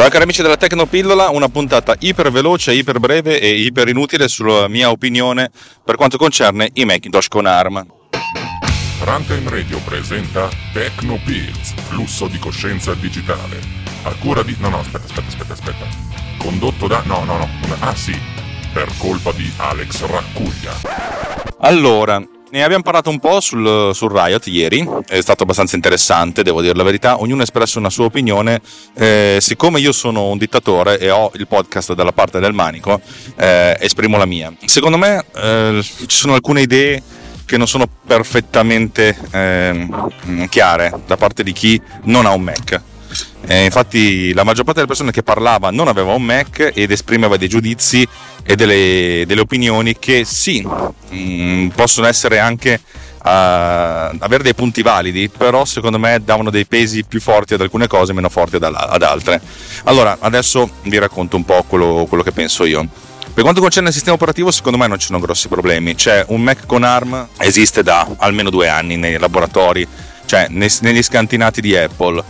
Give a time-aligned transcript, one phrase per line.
[0.00, 4.66] Ciao cari amici della Tecnopillola, una puntata iper veloce, iper breve e iper inutile sulla
[4.66, 5.50] mia opinione
[5.84, 7.86] per quanto concerne i Macintosh con ARM.
[9.04, 13.60] Runtime Radio presenta Tecnopills, flusso di coscienza digitale.
[14.04, 14.56] A cura di...
[14.58, 15.86] No, no, aspetta, aspetta, aspetta, aspetta.
[16.38, 17.02] Condotto da...
[17.04, 17.48] No, no, no.
[17.80, 18.18] Ah sì,
[18.72, 20.80] per colpa di Alex Raccuglia.
[21.58, 26.60] Allora, ne abbiamo parlato un po' sul, sul, Riot ieri, è stato abbastanza interessante, devo
[26.60, 28.60] dire la verità, ognuno ha espresso una sua opinione,
[28.94, 33.00] eh, siccome io sono un dittatore e ho il podcast dalla parte del manico,
[33.36, 34.52] eh, esprimo la mia.
[34.64, 37.02] Secondo me eh, ci sono alcune idee
[37.44, 42.89] che non sono perfettamente ehm, chiare da parte di chi non ha un Mac.
[43.46, 47.36] Eh, infatti la maggior parte delle persone che parlava non aveva un Mac ed esprimeva
[47.36, 48.06] dei giudizi
[48.44, 50.66] e delle, delle opinioni che sì,
[51.12, 52.80] mm, possono essere anche
[53.22, 57.86] uh, avere dei punti validi, però secondo me davano dei pesi più forti ad alcune
[57.86, 59.40] cose meno forti ad, ad, altre.
[59.84, 62.86] Allora, adesso vi racconto un po' quello, quello che penso io.
[63.32, 65.94] Per quanto concerne il sistema operativo, secondo me non ci sono grossi problemi.
[65.94, 69.86] C'è un Mac con ARM, esiste da almeno due anni nei laboratori,
[70.26, 72.22] cioè negli scantinati di Apple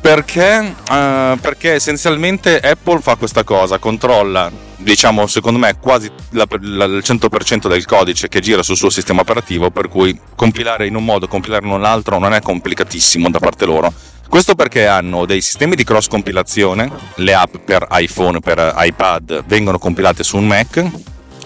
[0.00, 6.84] perché, uh, perché essenzialmente Apple fa questa cosa, controlla, diciamo, secondo me, quasi la, la,
[6.86, 11.04] il 100% del codice che gira sul suo sistema operativo, per cui compilare in un
[11.04, 13.92] modo, compilare in un altro non è complicatissimo da parte loro.
[14.28, 19.78] Questo perché hanno dei sistemi di cross compilazione, le app per iPhone, per iPad vengono
[19.78, 20.88] compilate su un Mac,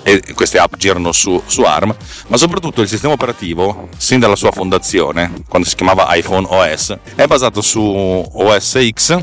[0.05, 1.97] e queste app girano su, su, ARM,
[2.29, 7.27] ma soprattutto il sistema operativo, sin dalla sua fondazione, quando si chiamava iPhone OS, è
[7.27, 9.19] basato su OS X,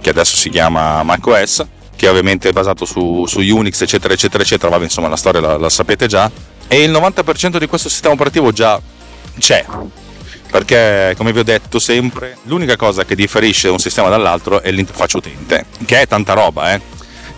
[0.00, 4.70] che adesso si chiama macOS, che ovviamente è basato su, su Unix, eccetera, eccetera, eccetera,
[4.70, 6.30] vabbè, insomma la storia la, la sapete già,
[6.66, 8.80] e il 90% di questo sistema operativo già
[9.38, 9.66] c'è,
[10.50, 15.18] perché come vi ho detto sempre l'unica cosa che differisce un sistema dall'altro è l'interfaccia
[15.18, 16.80] utente che è tanta roba eh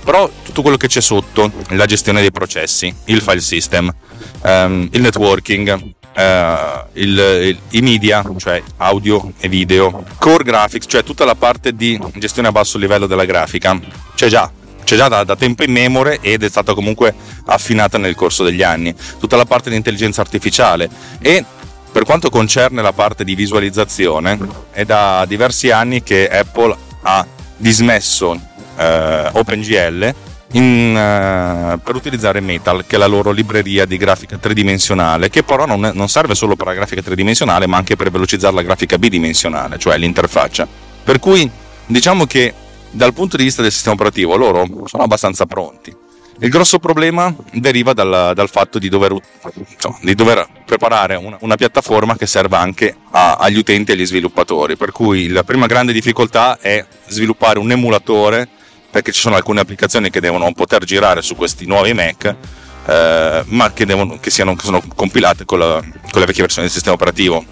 [0.05, 3.95] però tutto quello che c'è sotto, la gestione dei processi, il file system,
[4.43, 11.05] um, il networking, uh, il, il, i media, cioè audio e video, core graphics, cioè
[11.05, 13.79] tutta la parte di gestione a basso livello della grafica,
[14.15, 14.51] c'è già,
[14.85, 17.15] c'è già da, da, tempo in memore ed è stata comunque
[17.47, 18.95] affinata nel corso degli anni.
[19.19, 21.45] Tutta la parte di intelligenza artificiale e
[21.93, 24.39] per quanto concerne la parte di visualizzazione,
[24.71, 27.27] è da diversi anni che Apple ha
[27.59, 28.41] dismesso
[28.77, 30.15] eh, OpenGL
[30.53, 35.67] in, uh, per utilizzare Metal, che è la loro libreria di grafica tridimensionale, che però
[35.67, 39.79] non, non, serve solo per la grafica tridimensionale, ma anche per velocizzare la grafica bidimensionale,
[39.79, 40.67] cioè l'interfaccia.
[41.03, 41.51] Per cui
[41.87, 42.53] diciamo che
[42.91, 45.97] dal punto di vista del sistema operativo loro sono abbastanza pronti.
[46.39, 49.15] Il grosso problema deriva dal, dal fatto di dover,
[49.55, 54.07] insomma, di dover preparare una, una, piattaforma che serva anche a, agli utenti e agli
[54.07, 58.49] sviluppatori, per cui la prima grande difficoltà è sviluppare un emulatore
[58.93, 62.37] perché ci sono alcune applicazioni che devono poter girare su questi nuovi Mac,
[62.85, 66.67] eh, ma che, devono, che, siano, che, sono compilate con la, con la, vecchia versione
[66.67, 67.43] del sistema operativo,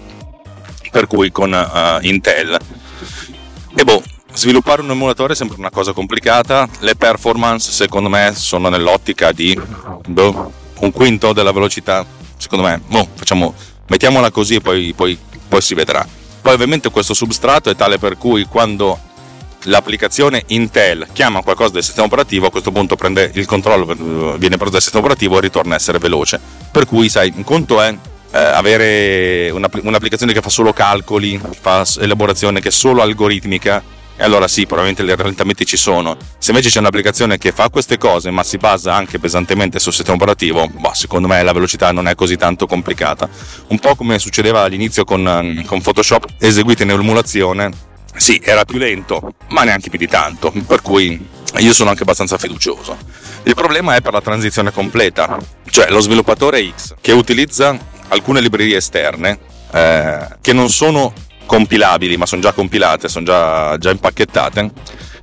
[0.91, 2.59] per cui con uh, Intel.
[3.75, 4.03] E boh,
[4.33, 9.59] sviluppare un emulatore è sempre una cosa complicata, le performance secondo me sono nell'ottica di
[10.05, 12.05] boh, un quinto della velocità,
[12.37, 13.55] secondo me, boh, facciamo,
[13.87, 16.05] mettiamola così e poi, poi, poi si vedrà.
[16.39, 19.09] Poi ovviamente questo substrato è tale per cui quando
[19.63, 23.85] l'applicazione Intel chiama qualcosa del sistema operativo, a questo punto prende il controllo,
[24.37, 26.39] viene preso dal sistema operativo e ritorna a essere veloce.
[26.71, 27.95] Per cui, sai, un conto è
[28.31, 34.47] eh, avere un'applicazione che fa solo calcoli, fa elaborazione che è solo algoritmica, e allora
[34.47, 36.15] sì, probabilmente gli rallentamenti ci sono.
[36.37, 40.15] Se invece c'è un'applicazione che fa queste cose, ma si basa anche pesantemente sul sistema
[40.15, 43.27] operativo, boh, secondo me la velocità non è così tanto complicata.
[43.67, 47.89] Un po' come succedeva all'inizio con, con Photoshop, eseguito in emulazione,
[48.21, 51.27] sì, era più lento, ma neanche più di tanto, per cui
[51.57, 52.95] io sono anche abbastanza fiducioso.
[53.43, 55.39] Il problema è per la transizione completa,
[55.71, 57.75] cioè lo sviluppatore X che utilizza
[58.09, 59.39] alcune librerie esterne
[59.71, 61.11] eh, che non sono
[61.47, 64.71] compilabili, ma sono già compilate, sono già, già impacchettate,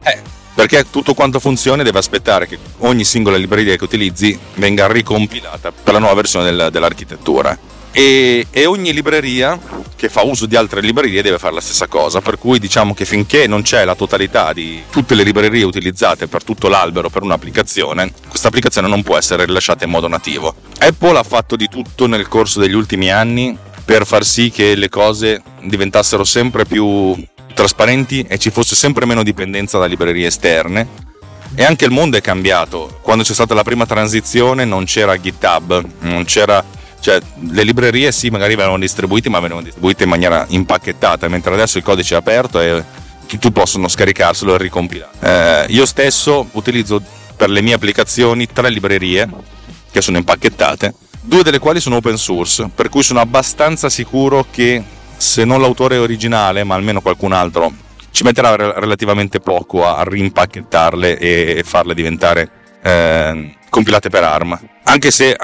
[0.02, 0.20] eh,
[0.56, 5.92] perché tutto quanto funzioni deve aspettare che ogni singola libreria che utilizzi venga ricompilata per
[5.92, 7.56] la nuova versione del, dell'architettura
[7.92, 9.58] e, e, ogni libreria
[9.96, 13.04] che fa uso di altre librerie deve fare la stessa cosa, per cui diciamo che
[13.04, 18.12] finché non c'è la totalità di tutte le librerie utilizzate per tutto l'albero per un'applicazione,
[18.28, 20.54] questa applicazione non può essere rilasciata in modo nativo.
[20.78, 24.88] Apple ha fatto di tutto nel corso degli ultimi anni per far sì che le
[24.88, 27.16] cose diventassero sempre più
[27.54, 31.06] trasparenti e ci fosse sempre meno dipendenza da librerie esterne.
[31.54, 32.98] E anche il mondo è cambiato.
[33.02, 36.62] Quando c'è stata la prima transizione non c'era GitHub, non c'era
[37.00, 41.78] cioè, le librerie sì, magari venivano distribuite, ma venivano distribuite in maniera impacchettata, mentre adesso
[41.78, 42.82] il codice è aperto e
[43.26, 45.12] tutti possono scaricarselo e ricompilare.
[45.20, 47.00] Eh, io stesso utilizzo
[47.36, 49.28] per le mie applicazioni tre librerie
[49.90, 54.82] che sono impacchettate, due delle quali sono open source, per cui sono abbastanza sicuro che
[55.16, 57.72] se non l'autore originale, ma almeno qualcun altro,
[58.10, 62.50] ci metterà relativamente poco a rimpacchettarle e farle diventare
[62.82, 64.58] eh, compilate per ARM.
[64.84, 65.36] Anche se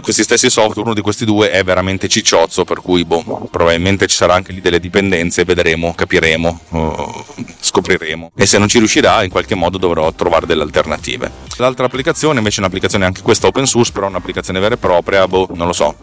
[0.00, 4.16] questi stessi software, uno di questi due è veramente cicciozzo, per cui boh, probabilmente ci
[4.16, 7.24] sarà anche lì delle dipendenze, vedremo, capiremo, uh,
[7.60, 8.32] scopriremo.
[8.36, 11.30] E se non ci riuscirà, in qualche modo dovrò trovare delle alternative.
[11.56, 15.48] L'altra applicazione invece è un'applicazione anche questa open source, però un'applicazione vera e propria, boh,
[15.54, 15.94] non lo so.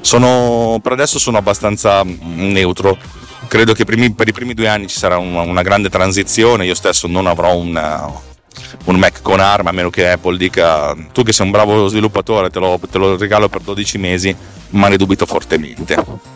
[0.00, 2.96] Sono, per adesso sono abbastanza neutro.
[3.48, 6.64] Credo che per i primi due anni ci sarà una grande transizione.
[6.64, 8.10] Io stesso non avrò una,
[8.84, 12.50] un Mac con ARM, a meno che Apple dica tu che sei un bravo sviluppatore
[12.50, 14.34] te lo, te lo regalo per 12 mesi,
[14.70, 16.30] ma ne dubito fortemente.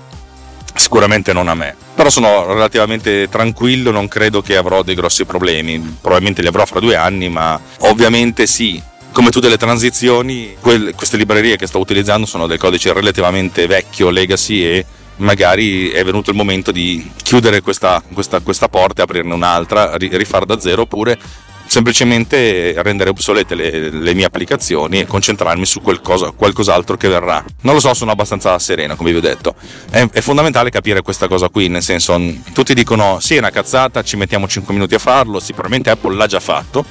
[0.75, 5.79] Sicuramente non a me, però sono relativamente tranquillo, non credo che avrò dei grossi problemi,
[6.01, 8.81] probabilmente li avrò fra due anni, ma ovviamente sì,
[9.11, 14.11] come tutte le transizioni, quelle, queste librerie che sto utilizzando sono del codice relativamente vecchio,
[14.11, 14.87] legacy e
[15.17, 20.45] magari è venuto il momento di chiudere questa, questa, questa porta e aprirne un'altra, rifare
[20.45, 21.19] da zero oppure
[21.67, 27.45] semplicemente rendere obsolete le, le, mie applicazioni e concentrarmi su qualcosa, qualcos'altro che verrà.
[27.63, 29.55] Non lo so, sono abbastanza sereno, come vi ho detto.
[29.91, 32.21] È, è, fondamentale capire questa cosa qui, nel senso,
[32.53, 36.27] tutti dicono sì, è una cazzata, ci mettiamo 5 minuti a farlo, sicuramente Apple l'ha
[36.27, 36.85] già fatto.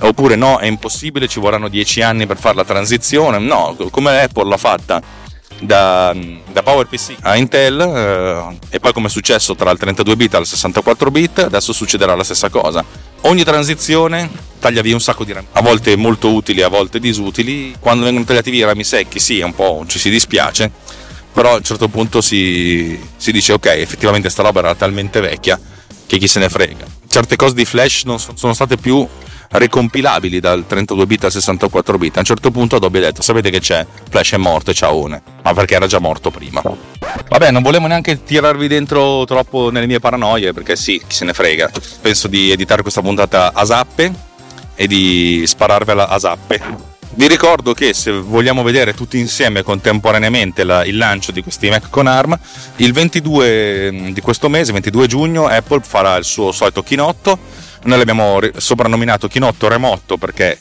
[0.00, 3.38] Oppure no, è impossibile, ci vorranno 10 anni per fare la transizione.
[3.38, 5.02] No, come Apple l'ha fatta
[5.60, 6.14] da,
[6.52, 10.46] da PowerPC a Intel eh, e poi come è successo tra il 32 bit al
[10.46, 12.84] 64 bit, adesso succederà la stessa cosa.
[13.22, 17.74] Ogni transizione taglia via un sacco di RAM, a volte molto utili, a volte disutili.
[17.78, 20.70] Quando vengono tagliati via i rami secchi, sì, un po' ci si dispiace,
[21.32, 25.60] però a un certo punto si, si dice ok, effettivamente sta roba era talmente vecchia
[26.06, 26.86] che chi se ne frega.
[27.06, 29.06] Certe cose di Flash non sono state più
[29.50, 32.16] ricompilabili dal 32 bit al 64 bit.
[32.16, 33.86] A un certo punto Adobe ha detto: Sapete che c'è?
[34.08, 35.22] Flash è morto e ciaone.
[35.42, 36.62] Ma perché era già morto prima.
[37.28, 41.32] Vabbè, non volevo neanche tirarvi dentro troppo nelle mie paranoie, perché sì, chi se ne
[41.32, 41.70] frega.
[42.00, 44.12] Penso di editare questa puntata a zappe
[44.74, 46.96] e di spararvela a zappe.
[47.10, 51.90] Vi ricordo che se vogliamo vedere tutti insieme contemporaneamente la, il lancio di questi Mac
[51.90, 52.38] con ARM,
[52.76, 58.40] il 22 di questo mese, 22 giugno, Apple farà il suo solito chinotto noi l'abbiamo
[58.56, 60.58] soprannominato Chinotto Remoto perché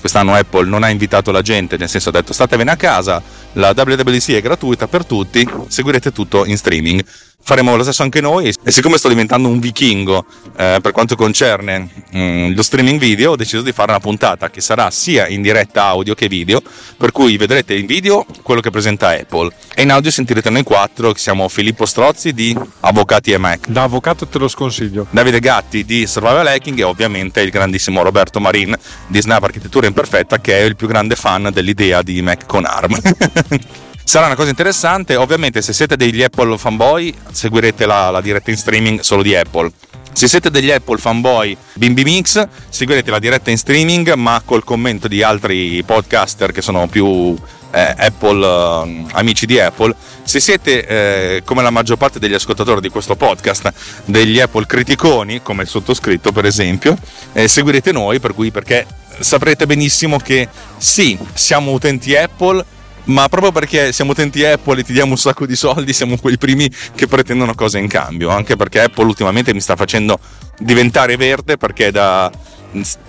[0.00, 3.22] quest'anno Apple non ha invitato la gente, nel senso ha detto statevene a casa,
[3.52, 7.04] la WWDC è gratuita per tutti, seguirete tutto in streaming
[7.48, 8.52] faremo lo stesso anche noi.
[8.62, 13.30] E siccome sto diventando un vichingo eh, per quanto concerne mh, mm, lo streaming video
[13.30, 16.60] ho deciso di fare una puntata che sarà sia in diretta audio che video
[16.98, 19.50] per cui vedrete in video quello che presenta Apple.
[19.74, 23.66] E in audio sentirete noi quattro che siamo Filippo Strozzi di Avvocati e Mac.
[23.68, 25.06] Da avvocato te lo sconsiglio.
[25.08, 30.38] Davide Gatti di Survival Hacking e ovviamente il grandissimo Roberto Marin di Snap Architettura Imperfetta
[30.38, 32.94] che è il più grande fan dell'idea di Mac con ARM
[34.08, 35.16] sarà una cosa interessante.
[35.16, 39.70] Ovviamente, se siete degli Apple fanboy, seguirete la, la diretta in streaming solo di Apple.
[40.12, 45.08] Se siete degli Apple fanboy Bimbi Mix, seguirete la diretta in streaming, ma col commento
[45.08, 47.36] di altri podcaster che sono più
[47.70, 49.94] eh, Apple, eh, amici di Apple.
[50.22, 53.70] Se siete, eh, come la maggior parte degli ascoltatori di questo podcast,
[54.06, 56.96] degli Apple criticoni, come il sottoscritto per esempio,
[57.34, 58.86] eh, seguirete noi, per cui perché
[59.20, 60.48] saprete benissimo che
[60.78, 62.64] sì, siamo utenti Apple,
[63.08, 66.38] ma proprio perché siamo utenti Apple e ti diamo un sacco di soldi, siamo quelli
[66.38, 70.18] primi che pretendono cose in cambio, anche perché Apple ultimamente mi sta facendo
[70.58, 72.30] diventare verde perché da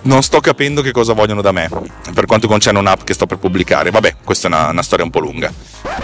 [0.02, 1.68] non sto capendo che cosa vogliono da me
[2.14, 3.90] per quanto concerne un'app che sto per pubblicare.
[3.90, 5.52] Vabbè, questa è una, una storia un po' lunga.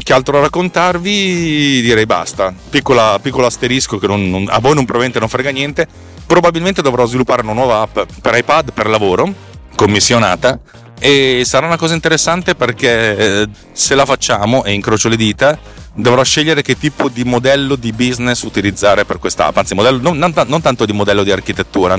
[0.03, 1.81] Che altro raccontarvi?
[1.81, 2.53] Direi basta.
[2.69, 5.87] Piccola, piccolo asterisco che non, non, a voi non probabilmente non frega niente.
[6.27, 9.33] Probabilmente dovrò sviluppare una nuova app per iPad per lavoro,
[9.75, 10.61] commissionata,
[10.99, 15.59] e sarà una cosa interessante perché eh, se la facciamo e incrocio le dita
[15.97, 20.33] dovrò scegliere che tipo di modello di business utilizzare per quest'app anzi modello, non, non,
[20.47, 21.99] non, tanto di modello di architettura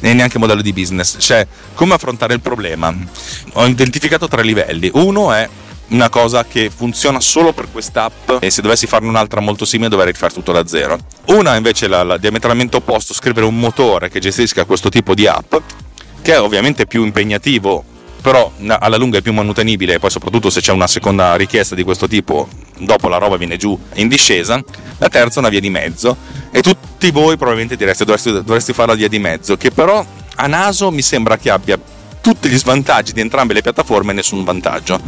[0.00, 1.16] e neanche modello di business.
[1.18, 2.94] Cioè come affrontare il problema?
[3.54, 4.90] Ho identificato tre livelli.
[4.94, 5.48] Uno è
[5.88, 10.12] una cosa che funziona solo per quest'app e se dovessi farne un'altra molto simile dovrei
[10.12, 10.98] rifare tutto da zero.
[11.26, 15.54] Una invece la, la diametralmente opposto scrivere un motore che gestisca questo tipo di app
[16.22, 17.84] che è ovviamente più impegnativo
[18.22, 22.08] però alla lunga è più manutenibile poi soprattutto se c'è una seconda richiesta di questo
[22.08, 22.48] tipo
[22.78, 24.62] dopo la roba viene giù in discesa
[24.98, 26.16] la terza è una via di mezzo
[26.50, 30.46] e tutti voi probabilmente direste dovresti, dovresti fare la via di mezzo che però a
[30.46, 31.78] naso mi sembra che abbia
[32.22, 34.98] tutti gli svantaggi di entrambe le piattaforme e nessun vantaggio.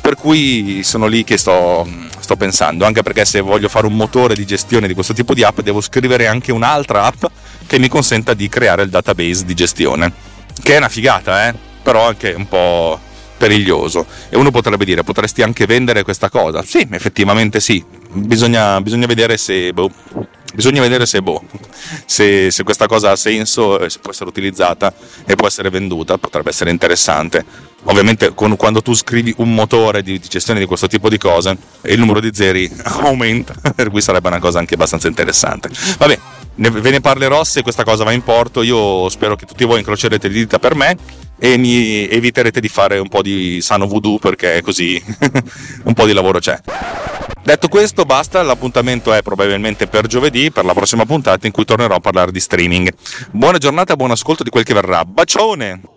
[0.00, 1.88] Per cui sono lì che sto,
[2.20, 5.42] sto pensando, anche perché se voglio fare un motore di gestione di questo tipo di
[5.42, 7.24] app devo scrivere anche un'altra app
[7.66, 10.12] che mi consenta di creare il database di gestione,
[10.62, 11.54] che è una figata, eh?
[11.88, 13.00] Però anche un po'
[13.38, 14.04] periglioso.
[14.28, 16.62] E uno potrebbe dire, potresti anche vendere questa cosa?
[16.62, 19.72] Sì, effettivamente sì, bisogna, bisogna vedere se...
[19.72, 19.90] Boh,
[20.52, 21.42] bisogna vedere se, boh,
[22.04, 24.92] se, se, questa cosa ha senso, se può essere utilizzata
[25.24, 27.42] e può essere venduta, potrebbe essere interessante.
[27.84, 31.56] Ovviamente con, quando tu scrivi un motore di, di, gestione di questo tipo di cose,
[31.84, 35.70] il numero di zeri aumenta, per cui sarebbe una cosa anche abbastanza interessante.
[35.96, 36.18] Vabbè,
[36.56, 39.78] ne, ve ne parlerò se questa cosa va in porto, io spero che tutti voi
[39.78, 44.18] incrocerete le dita per me e mi eviterete di fare un po' di sano voodoo
[44.18, 45.02] perché così
[45.84, 46.58] un po' di lavoro c'è.
[47.42, 51.94] Detto questo, basta, l'appuntamento è probabilmente per giovedì, per la prossima puntata in cui tornerò
[51.94, 52.92] a parlare di streaming.
[53.30, 55.04] Buona giornata e buon ascolto di quel che verrà.
[55.04, 55.96] Bacione!